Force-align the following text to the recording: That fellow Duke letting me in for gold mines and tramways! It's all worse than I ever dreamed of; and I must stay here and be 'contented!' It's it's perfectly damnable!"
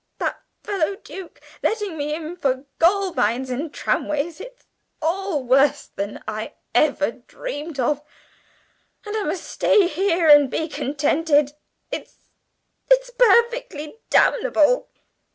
That 0.17 0.41
fellow 0.63 0.95
Duke 0.95 1.39
letting 1.61 1.95
me 1.95 2.15
in 2.15 2.35
for 2.35 2.65
gold 2.79 3.15
mines 3.15 3.51
and 3.51 3.71
tramways! 3.71 4.41
It's 4.41 4.65
all 4.99 5.43
worse 5.43 5.89
than 5.95 6.23
I 6.27 6.55
ever 6.73 7.11
dreamed 7.11 7.79
of; 7.79 8.01
and 9.05 9.15
I 9.15 9.21
must 9.21 9.43
stay 9.45 9.87
here 9.87 10.27
and 10.27 10.49
be 10.49 10.67
'contented!' 10.67 11.53
It's 11.91 12.17
it's 12.89 13.11
perfectly 13.11 13.99
damnable!" 14.09 14.89